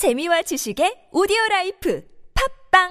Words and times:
재미와 0.00 0.40
지식의 0.40 1.12
오디오 1.12 1.36
라이프 1.50 2.02
팟빵 2.72 2.88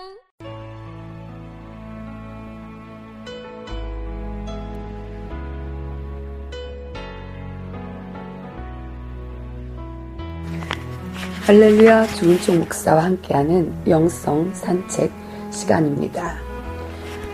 할렐루야 11.47 12.05
주은총 12.13 12.59
목사와 12.59 13.05
함께하는 13.05 13.73
영성 13.87 14.53
산책 14.53 15.11
시간입니다. 15.49 16.37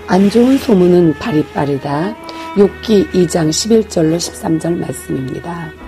안 0.07 0.29
좋은 0.29 0.57
소문은 0.57 1.15
발이 1.15 1.45
빠르다. 1.47 2.15
욥기 2.55 3.11
2장 3.11 3.49
11절로 3.49 4.15
13절 4.15 4.77
말씀입니다. 4.77 5.84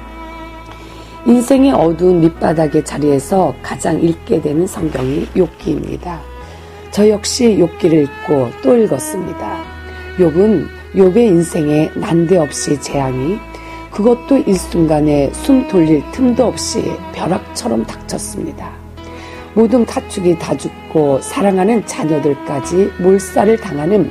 인생의 1.28 1.73
어두운 1.73 2.21
밑바닥의 2.21 2.86
자리에서 2.86 3.54
가장 3.62 4.02
읽게 4.02 4.41
되는 4.41 4.66
성경이 4.66 5.26
욥기입니다. 5.36 6.20
저 6.90 7.09
역시 7.09 7.58
욥기를 7.58 8.04
읽고 8.05 8.49
또 8.63 8.77
읽었습니다. 8.77 9.62
욥은 10.20 10.68
욥의 10.95 11.18
인생에 11.18 11.91
난데없이 11.95 12.80
재앙이 12.80 13.38
그것도 13.91 14.38
일순간에 14.38 15.30
숨 15.34 15.68
돌릴 15.68 16.02
틈도 16.13 16.45
없이 16.45 16.90
벼락처럼 17.13 17.85
닥쳤습니다. 17.85 18.71
모든 19.54 19.85
가축이 19.85 20.40
다 20.40 20.55
죽고 20.55 21.20
사랑하는 21.20 21.85
자녀들까지 21.85 22.94
몰살을 22.99 23.57
당하는 23.57 24.09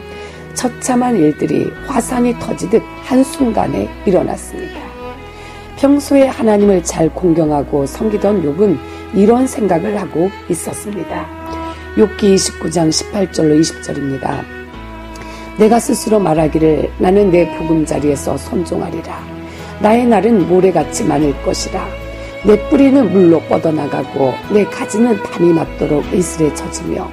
처참한 0.53 1.17
일들이 1.17 1.71
화산이 1.87 2.39
터지듯 2.41 2.83
한순간에 3.05 3.89
일어났습니다. 4.05 4.96
평소에 5.77 6.27
하나님을 6.27 6.83
잘 6.83 7.09
공경하고 7.11 7.87
섬기던 7.87 8.43
욥은 8.43 8.79
이런 9.15 9.47
생각을 9.47 10.01
하고 10.01 10.31
있었습니다. 10.49 11.27
욥기 11.97 12.35
29장 12.35 12.91
18절로 12.91 13.61
20절입니다. 13.61 14.43
내가 15.59 15.79
스스로 15.79 16.19
말하기를 16.19 16.91
나는 16.99 17.31
내 17.31 17.49
보금자리에서 17.57 18.37
선종하리라. 18.37 19.19
나의 19.81 20.07
날은 20.07 20.49
모래같이 20.49 21.05
많을 21.05 21.35
것이라. 21.43 21.87
내 22.45 22.69
뿌리는 22.69 23.11
물로 23.13 23.41
뻗어나가고 23.41 24.33
내 24.53 24.65
가지는 24.65 25.23
담이 25.23 25.53
맞도록 25.53 26.05
이슬에 26.13 26.53
젖으며 26.55 27.09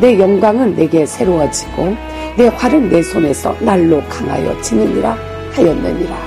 내 0.00 0.18
영광은 0.18 0.76
내게 0.76 1.06
새로워지고 1.06 1.96
내 2.36 2.48
활은 2.48 2.90
내 2.90 3.02
손에서 3.02 3.56
날로 3.60 4.02
강하여 4.08 4.60
지느니라 4.60 5.16
하였느니라. 5.52 6.23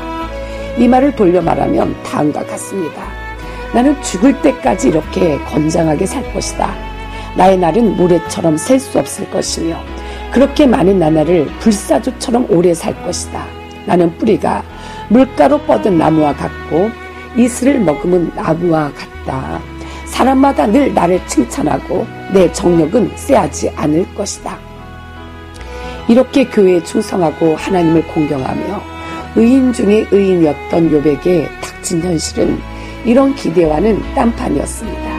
이 0.77 0.87
말을 0.87 1.15
돌려 1.15 1.41
말하면 1.41 1.95
다음과 2.03 2.45
같습니다. 2.45 3.01
나는 3.73 3.99
죽을 4.01 4.39
때까지 4.41 4.89
이렇게 4.89 5.37
건장하게 5.45 6.05
살 6.05 6.33
것이다. 6.33 6.73
나의 7.35 7.57
날은 7.57 7.97
모래처럼 7.97 8.57
셀 8.57 8.79
수 8.79 8.99
없을 8.99 9.29
것이며 9.29 9.77
그렇게 10.31 10.65
많은 10.65 10.99
나날을 10.99 11.45
불사조처럼 11.59 12.47
오래 12.49 12.73
살 12.73 12.93
것이다. 13.03 13.45
나는 13.85 14.15
뿌리가 14.17 14.63
물가로 15.09 15.59
뻗은 15.59 15.97
나무와 15.97 16.33
같고 16.33 16.89
이슬을 17.35 17.79
머금은 17.79 18.31
나무와 18.35 18.91
같다. 18.93 19.59
사람마다 20.05 20.67
늘 20.67 20.93
나를 20.93 21.25
칭찬하고 21.27 22.05
내 22.33 22.51
정력은 22.51 23.11
쎄하지 23.15 23.71
않을 23.75 24.05
것이다. 24.15 24.57
이렇게 26.07 26.45
교회에 26.45 26.83
충성하고 26.83 27.55
하나님을 27.55 28.07
공경하며 28.07 28.96
의인 29.37 29.71
중에 29.71 30.07
의인이었던 30.09 30.89
욥에게 30.89 31.47
닥친 31.61 32.01
현실은 32.01 32.59
이런 33.05 33.35
기대와는 33.35 34.01
딴판이었습니다. 34.15 35.11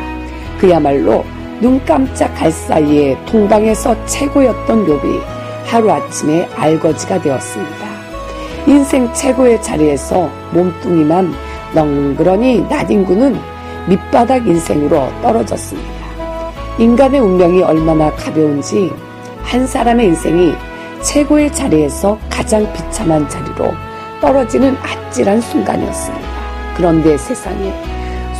그야말로 0.58 1.25
눈 1.60 1.83
깜짝할 1.84 2.50
사이에 2.50 3.16
동방에서 3.27 4.06
최고였던 4.06 4.86
욥이 4.86 5.20
하루아침에 5.66 6.48
알거지가 6.56 7.22
되었습니다. 7.22 7.88
인생 8.66 9.12
최고의 9.15 9.62
자리에서 9.62 10.28
몸뚱이만 10.53 11.32
넝그러니 11.75 12.62
나딘구는 12.62 13.38
밑바닥 13.88 14.48
인생으로 14.48 15.09
떨어졌습니다. 15.22 15.88
인간의 16.81 17.21
운명이 17.21 17.62
얼마나 17.62 18.10
가벼운지 18.16 18.92
한 19.42 19.65
사람의 19.65 20.06
인생이 20.09 20.54
최고의 21.03 21.53
자리에서 21.53 22.19
가장 22.28 22.71
비참한 22.72 23.28
자리로 23.28 23.88
떨어지는 24.20 24.76
아찔한 24.82 25.40
순간이었습니다. 25.40 26.28
그런데 26.76 27.16
세상에 27.16 27.72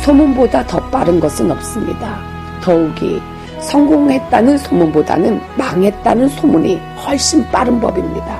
소문보다 0.03 0.65
더 0.65 0.79
빠른 0.89 1.19
것은 1.19 1.51
없습니다. 1.51 2.19
더욱이 2.61 3.21
성공했다는 3.59 4.57
소문보다는 4.57 5.41
망했다는 5.57 6.29
소문이 6.29 6.79
훨씬 7.05 7.45
빠른 7.49 7.79
법입니다. 7.79 8.39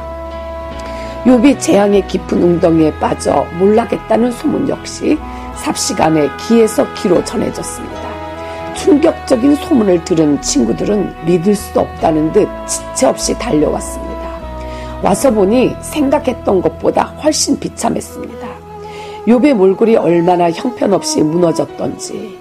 욥이 1.25 1.59
재앙의 1.59 2.07
깊은 2.07 2.41
웅덩이에 2.41 2.93
빠져 2.99 3.45
몰락했다는 3.57 4.31
소문 4.31 4.69
역시 4.69 5.17
삽시간에 5.55 6.29
기에서 6.37 6.85
기로 6.93 7.23
전해졌습니다. 7.23 7.99
충격적인 8.75 9.55
소문을 9.55 10.05
들은 10.05 10.41
친구들은 10.41 11.25
믿을 11.25 11.53
수 11.53 11.77
없다는 11.77 12.31
듯 12.31 12.47
지체 12.65 13.07
없이 13.07 13.37
달려왔습니다. 13.37 14.08
와서 15.01 15.31
보니 15.31 15.75
생각했던 15.81 16.61
것보다 16.61 17.05
훨씬 17.23 17.57
비참했습니다. 17.57 18.47
욥의 19.27 19.53
몰골이 19.53 19.95
얼마나 19.95 20.51
형편없이 20.51 21.21
무너졌던지 21.21 22.37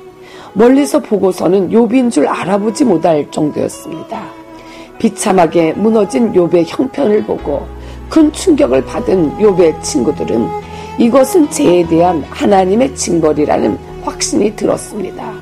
멀리서 0.55 0.99
보고서는 0.99 1.71
욥인 1.71 2.11
줄 2.11 2.27
알아보지 2.27 2.85
못할 2.85 3.31
정도였습니다. 3.31 4.23
비참하게 4.99 5.75
무너진 5.75 6.33
욥의 6.33 6.65
형편을 6.67 7.25
보고 7.25 7.67
큰 8.09 8.33
충격을 8.33 8.85
받은 8.85 9.39
욥의 9.39 9.81
친구들은 9.83 10.49
이것은 10.99 11.49
죄에 11.51 11.87
대한 11.87 12.25
하나님의 12.29 12.97
징벌이라는 12.97 13.79
확신이 14.03 14.57
들었습니다. 14.57 15.33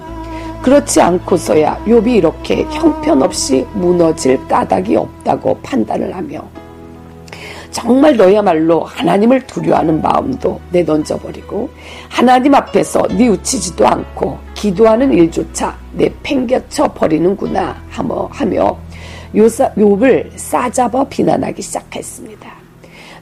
그렇지 0.61 1.01
않고서야 1.01 1.85
욥이 1.87 2.17
이렇게 2.17 2.65
형편없이 2.65 3.67
무너질 3.73 4.47
까닭이 4.49 4.97
없다고 4.97 5.59
판단을 5.63 6.15
하며 6.15 6.43
정말 7.77 8.17
너야말로 8.17 8.85
하나님을 8.85 9.47
두려워하는 9.47 10.01
마음도 10.01 10.59
내던져버리고 10.73 11.69
하나님 12.09 12.55
앞에서 12.55 13.07
뉘우치지도 13.11 13.87
않고 13.87 14.39
기도하는 14.55 15.13
일조차 15.13 15.77
내팽겨쳐 15.93 16.91
버리는구나 16.95 17.77
하며 17.91 18.79
요사, 19.37 19.71
욥을 19.75 20.31
싸잡아 20.37 21.05
비난하기 21.05 21.61
시작했습니다. 21.61 22.51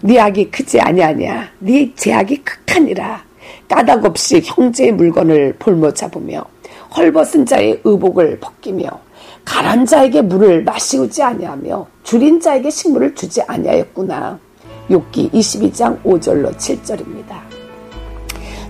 네 0.02 0.20
악이 0.20 0.52
크지 0.52 0.80
아니하냐? 0.80 1.48
네 1.58 1.92
제악이 1.96 2.44
극하니라. 2.44 3.24
까닭 3.68 4.04
없이 4.04 4.40
형제의 4.44 4.92
물건을 4.92 5.56
볼모 5.58 5.92
잡으며 5.94 6.44
헐벗은 6.96 7.44
자의 7.44 7.80
의복을 7.82 8.38
벗기며 8.38 8.86
가란 9.44 9.84
자에게 9.84 10.22
물을 10.22 10.62
마시우지 10.62 11.24
아니하며 11.24 11.88
줄인 12.04 12.40
자에게 12.40 12.70
식물을 12.70 13.16
주지 13.16 13.42
아니하였구나. 13.42 14.43
욥기 14.88 15.32
22장 15.32 16.02
5절로 16.02 16.54
7절입니다. 16.56 17.36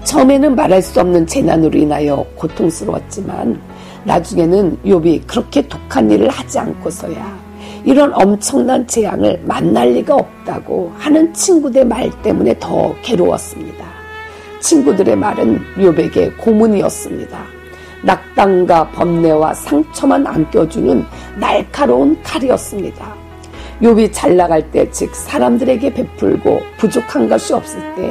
처음에는 0.04 0.54
말할 0.54 0.82
수 0.82 1.00
없는 1.00 1.26
재난으로 1.26 1.78
인하여 1.78 2.24
고통스러웠지만 2.36 3.60
나중에는 4.04 4.78
욥이 4.84 5.26
그렇게 5.26 5.66
독한 5.66 6.10
일을 6.10 6.28
하지 6.28 6.58
않고서야 6.58 7.44
이런 7.84 8.12
엄청난 8.14 8.86
재앙을 8.86 9.42
만날 9.44 9.92
리가 9.92 10.14
없다고 10.14 10.92
하는 10.96 11.32
친구들의 11.32 11.86
말 11.86 12.10
때문에 12.22 12.58
더 12.58 12.94
괴로웠습니다. 13.02 13.84
친구들의 14.60 15.16
말은 15.16 15.60
욥에게 15.76 16.36
고문이었습니다. 16.38 17.38
낙담과 18.04 18.90
번뇌와 18.90 19.54
상처만 19.54 20.26
안겨주는 20.26 21.04
날카로운 21.38 22.22
칼이었습니다. 22.22 23.14
욥이 23.82 24.10
잘 24.12 24.36
나갈 24.36 24.70
때, 24.70 24.88
즉 24.90 25.14
사람들에게 25.14 25.94
베풀고 25.94 26.60
부족한 26.78 27.28
것이 27.28 27.52
없을 27.52 27.80
때 27.94 28.10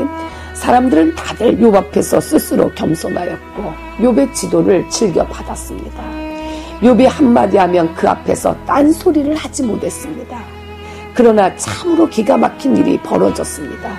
사람들은 0.54 1.16
다들 1.16 1.58
욥 1.58 1.76
앞에서 1.76 2.20
스스로 2.20 2.70
겸손하였고 2.72 3.74
욥의 4.00 4.34
지도를 4.34 4.88
즐겨 4.90 5.26
받았습니다. 5.26 6.04
욥이 6.82 7.08
한마디 7.08 7.58
하면 7.58 7.94
그 7.96 8.10
앞에서 8.10 8.56
딴소리를 8.66 9.36
하지 9.36 9.64
못했습니다. 9.64 10.44
그러나 11.14 11.56
참으로 11.56 12.08
기가 12.10 12.38
막힌 12.38 12.76
일이 12.78 12.98
벌어졌습니다. 13.00 13.98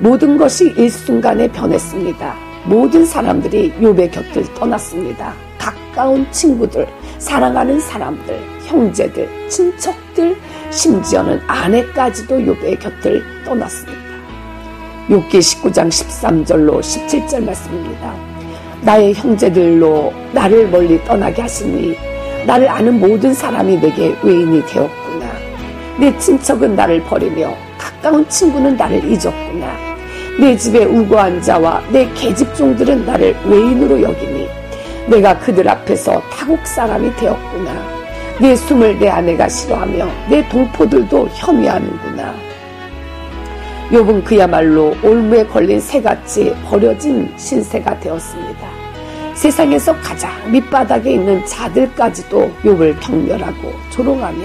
모든 0.00 0.36
것이 0.36 0.72
일순간에 0.76 1.48
변했습니다. 1.48 2.34
모든 2.64 3.04
사람들이 3.04 3.72
욥의 3.80 4.10
곁을 4.10 4.54
떠났습니다. 4.54 5.34
가까운 5.58 6.26
친구들, 6.30 6.86
사랑하는 7.18 7.78
사람들, 7.78 8.51
형제들, 8.72 9.28
친척들, 9.50 10.34
심지어는 10.70 11.40
아내까지도 11.46 12.38
욥의 12.38 12.80
곁을 12.80 13.22
떠났습니다. 13.44 14.00
욥기 15.08 15.30
19장 15.30 15.88
13절로 15.88 16.80
17절 16.80 17.44
말씀입니다. 17.44 18.14
나의 18.80 19.12
형제들로 19.12 20.12
나를 20.32 20.68
멀리 20.70 21.02
떠나게 21.04 21.42
하시니 21.42 21.96
나를 22.46 22.68
아는 22.68 22.98
모든 22.98 23.34
사람이 23.34 23.78
내게 23.78 24.16
외인이 24.22 24.64
되었구나. 24.66 25.26
내 26.00 26.16
친척은 26.18 26.74
나를 26.74 27.02
버리며 27.02 27.54
가까운 27.76 28.26
친구는 28.28 28.76
나를 28.76 29.04
잊었구나. 29.04 29.76
내 30.40 30.56
집에 30.56 30.84
우고한 30.84 31.42
자와 31.42 31.82
내 31.90 32.10
계집종들은 32.14 33.04
나를 33.04 33.36
외인으로 33.44 34.00
여기니 34.00 34.48
내가 35.08 35.38
그들 35.38 35.68
앞에서 35.68 36.22
타국 36.30 36.66
사람이 36.66 37.14
되었구나. 37.16 38.01
내 38.42 38.56
숨을 38.56 38.98
내 38.98 39.08
아내가 39.08 39.48
싫어하며 39.48 40.10
내 40.28 40.48
동포들도 40.48 41.28
혐의하는구나. 41.28 42.34
욥은 43.92 44.24
그야말로 44.24 44.96
올무에 45.00 45.46
걸린 45.46 45.78
새같이 45.78 46.52
버려진 46.64 47.32
신세가 47.36 48.00
되었습니다. 48.00 48.66
세상에서 49.34 49.94
가장 50.00 50.32
밑바닥에 50.50 51.12
있는 51.12 51.46
자들까지도 51.46 52.50
욥을 52.64 52.98
경멸하고 52.98 53.72
조롱하며 53.90 54.44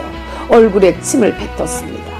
얼굴에 0.49 1.01
침을 1.01 1.35
뱉었습니다. 1.35 2.11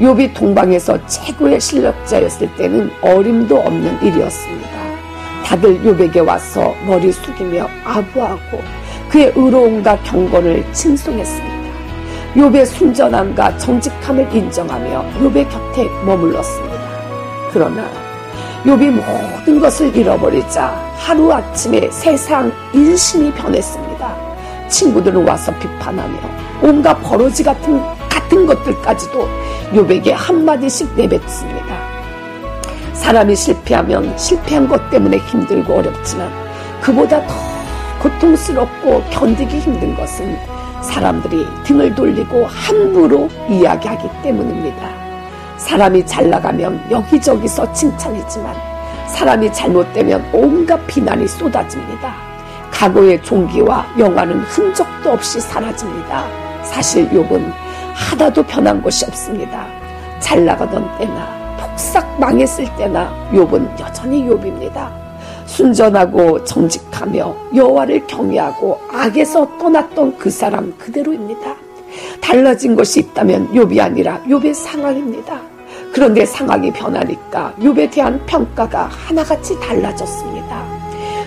욥이 0.00 0.34
동방에서 0.34 1.06
최고의 1.06 1.60
실력자였을 1.60 2.52
때는 2.56 2.90
어림도 3.00 3.60
없는 3.60 4.02
일이었습니다. 4.02 4.70
다들 5.44 5.80
욥에게 5.82 6.26
와서 6.26 6.74
머리 6.84 7.12
숙이며 7.12 7.68
아부하고 7.84 8.81
그의 9.12 9.30
의로움과 9.36 9.98
경건을 10.04 10.64
칭송했습니다. 10.72 11.52
욥의 12.34 12.64
순전함과 12.64 13.58
정직함을 13.58 14.34
인정하며 14.34 15.04
욥의 15.18 15.50
곁에 15.50 15.84
머물렀습니다. 16.06 16.80
그러나 17.52 17.86
욥이 18.64 18.90
모든 18.90 19.60
것을 19.60 19.94
잃어버리자 19.94 20.64
하루아침에 20.96 21.90
세상 21.90 22.50
인심이 22.72 23.30
변했습니다. 23.34 24.16
친구들은 24.68 25.28
와서 25.28 25.52
비판하며 25.58 26.18
온갖 26.62 26.94
버러지 27.02 27.44
같은 27.44 27.82
같은 28.08 28.46
것들까지도 28.46 29.28
욥에게 29.72 30.12
한마디씩 30.12 30.94
내뱉습니다. 30.96 31.76
사람이 32.94 33.36
실패하면 33.36 34.16
실패한 34.16 34.68
것 34.68 34.88
때문에 34.88 35.18
힘들고 35.18 35.74
어렵지만 35.74 36.30
그보다 36.80 37.26
더 37.26 37.51
고통스럽고 38.02 39.02
견디기 39.10 39.58
힘든 39.60 39.94
것은 39.94 40.36
사람들이 40.82 41.46
등을 41.64 41.94
돌리고 41.94 42.44
함부로 42.46 43.28
이야기하기 43.48 44.08
때문입니다. 44.22 44.88
사람이 45.56 46.04
잘 46.04 46.28
나가면 46.28 46.90
여기저기서 46.90 47.72
칭찬이지만 47.72 48.54
사람이 49.06 49.52
잘못되면 49.52 50.28
온갖 50.32 50.84
비난이 50.88 51.28
쏟아집니다. 51.28 52.14
과거의 52.72 53.22
종기와 53.22 53.86
영화는 53.96 54.40
흔적도 54.40 55.12
없이 55.12 55.40
사라집니다. 55.40 56.26
사실 56.64 57.08
욕은 57.14 57.52
하나도 57.94 58.42
변한 58.42 58.82
것이 58.82 59.04
없습니다. 59.04 59.66
잘 60.18 60.44
나가던 60.44 60.98
때나 60.98 61.56
폭삭 61.60 62.18
망했을 62.18 62.64
때나 62.76 63.14
욥은 63.30 63.78
여전히 63.78 64.26
욥입니다. 64.26 65.01
순전하고 65.52 66.44
정직하며 66.44 67.34
여호와를 67.54 68.06
경외하고 68.06 68.80
악에서 68.90 69.58
떠났던 69.58 70.16
그 70.16 70.30
사람 70.30 70.74
그대로입니다. 70.78 71.54
달라진 72.22 72.74
것이 72.74 73.00
있다면 73.00 73.52
욥이 73.52 73.78
아니라 73.80 74.22
욥의 74.22 74.54
상황입니다. 74.54 75.40
그런데 75.92 76.24
상황이 76.24 76.72
변하니까 76.72 77.54
욥에 77.60 77.90
대한 77.90 78.24
평가가 78.24 78.84
하나같이 78.86 79.58
달라졌습니다. 79.60 80.62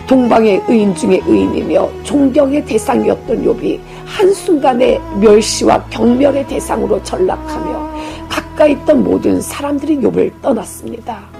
동방의 0.07 0.63
의인 0.67 0.95
중의 0.95 1.21
의인이며 1.25 2.03
존경의 2.03 2.65
대상이었던 2.65 3.43
욥이 3.43 3.79
한순간에 4.05 4.99
멸시와 5.19 5.83
경멸의 5.91 6.47
대상으로 6.47 7.01
전락하며 7.03 7.95
가까이 8.27 8.71
있던 8.71 9.03
모든 9.03 9.39
사람들이 9.39 9.97
욥을 9.97 10.41
떠났습니다. 10.41 11.34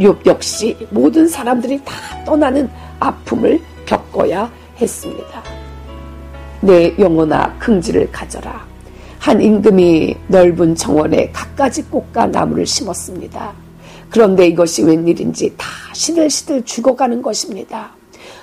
욥 0.00 0.26
역시 0.26 0.76
모든 0.90 1.28
사람들이 1.28 1.80
다 1.84 1.94
떠나는 2.24 2.68
아픔을 3.00 3.60
겪어야 3.86 4.50
했습니다. 4.80 5.42
내 6.60 6.94
영혼아 6.98 7.58
긍지를 7.58 8.10
가져라. 8.12 8.64
한 9.18 9.40
임금이 9.40 10.16
넓은 10.28 10.74
정원에 10.74 11.30
갖가지 11.32 11.82
꽃과 11.84 12.26
나무를 12.26 12.66
심었습니다. 12.66 13.52
그런데 14.10 14.46
이것이 14.46 14.82
웬일인지 14.82 15.54
다 15.56 15.66
시들시들 15.92 16.64
죽어가는 16.64 17.22
것입니다. 17.22 17.90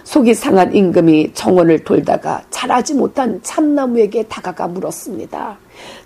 속이 0.04 0.34
상한 0.34 0.74
임금이 0.74 1.34
정원을 1.34 1.84
돌다가 1.84 2.42
자라지 2.50 2.94
못한 2.96 3.40
참나무에게 3.44 4.24
다가가 4.24 4.68
물었습니다. 4.68 5.58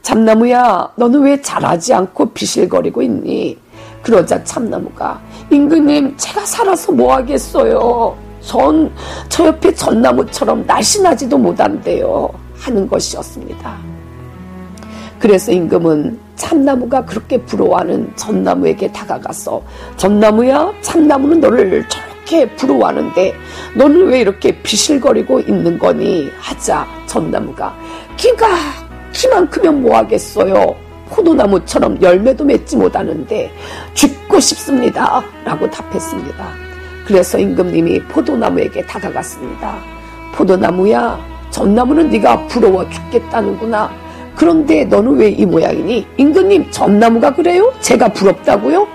참나무야, 0.01 0.93
너는 0.97 1.21
왜 1.21 1.41
자라지 1.41 1.93
않고 1.93 2.31
비실거리고 2.31 3.01
있니? 3.01 3.57
그러자 4.03 4.43
참나무가 4.43 5.19
임금님, 5.49 6.15
제가 6.17 6.45
살아서 6.45 6.91
뭐 6.91 7.15
하겠어요? 7.15 8.15
전 8.41 8.91
저 9.29 9.47
옆에 9.47 9.73
전나무처럼 9.73 10.65
날씬하지도 10.67 11.37
못한대요. 11.37 12.29
하는 12.59 12.87
것이었습니다. 12.87 13.75
그래서 15.19 15.51
임금은 15.51 16.19
참나무가 16.35 17.03
그렇게 17.05 17.37
부러워하는 17.37 18.11
전나무에게 18.15 18.91
다가가서 18.91 19.61
전나무야, 19.97 20.71
참나무는 20.81 21.39
너를 21.39 21.85
저렇게 21.87 22.45
부러워하는데 22.55 23.33
너는 23.75 24.07
왜 24.07 24.19
이렇게 24.21 24.61
비실거리고 24.61 25.39
있는 25.39 25.79
거니? 25.79 26.29
하자 26.37 26.85
전나무가 27.05 27.73
키가 28.17 28.45
키만 29.13 29.49
크면 29.49 29.81
뭐 29.81 29.97
하겠어요? 29.97 30.75
포도나무처럼 31.13 32.01
열매도 32.01 32.43
맺지 32.43 32.75
못하는데 32.77 33.51
죽고 33.93 34.39
싶습니다. 34.39 35.23
라고 35.45 35.69
답했습니다. 35.69 36.45
그래서 37.05 37.37
임금님이 37.37 38.01
포도나무에게 38.03 38.85
다가갔습니다. 38.85 39.75
포도나무야, 40.33 41.19
전나무는 41.51 42.09
네가 42.09 42.47
부러워 42.47 42.89
죽겠다는구나. 42.89 43.91
그런데 44.35 44.83
너는 44.85 45.17
왜 45.17 45.29
이 45.29 45.45
모양이니? 45.45 46.07
임금님, 46.17 46.71
전나무가 46.71 47.31
그래요? 47.33 47.71
제가 47.81 48.07
부럽다고요? 48.09 48.87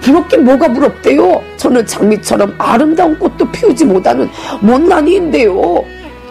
부럽긴 0.00 0.44
뭐가 0.44 0.72
부럽대요? 0.72 1.42
저는 1.58 1.86
장미처럼 1.86 2.54
아름다운 2.56 3.18
꽃도 3.18 3.50
피우지 3.50 3.84
못하는 3.84 4.26
못난이인데요. 4.62 5.84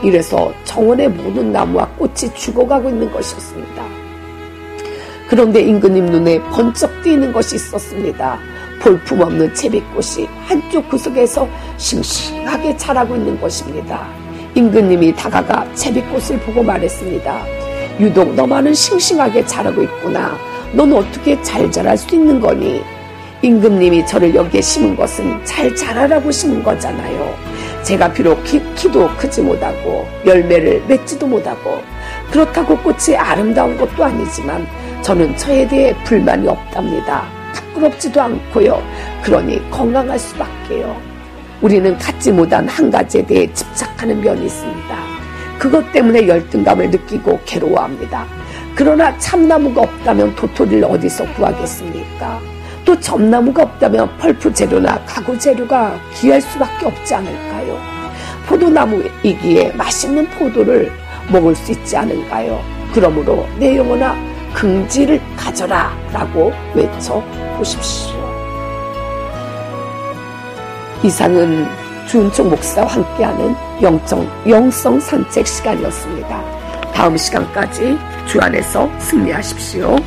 이래서 0.03 0.51
정원의 0.63 1.09
모든 1.09 1.51
나무와 1.51 1.85
꽃이 1.97 2.33
죽어가고 2.33 2.90
있는 2.90 3.11
것이었습니다. 3.11 3.94
그런데 5.28 5.62
임금님 5.62 6.06
눈에 6.06 6.40
번쩍 6.52 7.02
띄는 7.04 7.34
것이 7.34 7.56
있었습니다. 7.56 8.38
볼품없는 8.82 9.54
채비꽃이 9.56 10.28
한쪽 10.46 10.88
구석에서 10.90 11.48
싱싱하게 11.78 12.78
자라고 12.78 13.16
있는 13.16 13.40
것입니다. 13.40 14.08
임금님이 14.54 15.16
다가가 15.16 15.68
채비꽃을 15.74 16.40
보고 16.46 16.62
말했습니다. 16.62 17.42
유독 18.00 18.36
너만은 18.36 18.74
싱싱하게 18.74 19.46
자라고 19.46 19.82
있구나. 19.84 20.38
넌 20.74 20.94
어떻게 20.94 21.42
잘 21.42 21.72
자랄 21.72 21.98
수 21.98 22.14
있는 22.14 22.40
거니? 22.40 22.84
임금님이 23.42 24.06
저를 24.06 24.34
여기에 24.34 24.62
심은 24.62 24.96
것은 24.96 25.44
잘 25.44 25.76
자라라고 25.76 26.32
심은 26.32 26.64
거잖아요. 26.64 27.36
제가 27.84 28.12
비록 28.12 28.44
키, 28.44 28.62
키도 28.76 29.10
크지 29.18 29.42
못하고 29.42 30.08
열매를 30.26 30.84
맺지도 30.88 31.28
못하고 31.28 31.80
그렇다고 32.32 32.78
꽃이 32.78 33.16
아름다운 33.16 33.78
것도 33.78 34.04
아니지만 34.04 34.68
저는 35.06 35.38
저에 35.38 35.68
대해 35.68 35.95
불만이 36.04 36.47
없답니다. 36.47 37.28
부끄럽지도 37.54 38.19
않고요. 38.24 38.81
그러니 39.21 39.69
건강할 39.69 40.18
수밖에요. 40.18 41.00
우리는 41.62 41.95
갖지 42.00 42.31
못한 42.31 42.68
한 42.68 42.90
가지에 42.90 43.24
대해 43.24 43.54
집착하는 43.54 44.19
면이 44.19 44.47
있습니다. 44.47 44.97
그것 45.59 45.92
때문에 45.92 46.28
열등감을 46.28 46.90
느끼고 46.90 47.40
괴로워합니다. 47.45 48.26
그러나 48.74 49.16
참나무가 49.19 49.83
없다면 49.83 50.35
도토리를 50.35 50.83
어디서 50.83 51.31
구하겠습니까? 51.33 52.40
또 52.83 53.00
점나무가 53.00 53.62
없다면 53.62 54.18
펄프 54.18 54.52
재료나 54.54 55.00
가구 55.06 55.38
재료가 55.38 56.00
귀할 56.16 56.42
수밖에 56.42 56.88
없지 56.88 57.14
않을까요? 57.14 57.80
포도나무이기에 58.47 59.74
맛있는 59.74 60.28
포도를 60.31 60.92
먹을 61.31 61.54
수 61.54 61.74
있지 61.74 61.95
않을까요? 61.95 62.59
그러므로 62.92 63.47
내 63.59 63.78
영혼아 63.78 64.34
긍지를 64.56 65.21
가져라 65.35 65.92
라고 66.12 66.52
외쳐 66.74 67.21
보십시오. 67.57 68.16
이상은 71.04 71.68
주은총 72.07 72.50
목사와 72.50 72.88
함께하는 72.88 73.56
영정, 73.81 74.28
영성 74.47 75.00
산책 75.00 75.45
시간이었습니다. 75.45 76.44
다음 76.94 77.18
시간까지 77.18 77.97
주 78.26 78.40
안에서 78.40 78.90
승리하십시오. 79.00 79.97